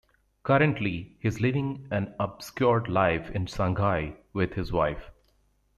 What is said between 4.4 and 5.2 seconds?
his wife.